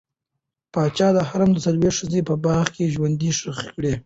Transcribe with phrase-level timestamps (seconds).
[0.73, 3.93] پاچا د حرم څلوېښت ښځې په باغ کې ژوندۍ ښخې کړې.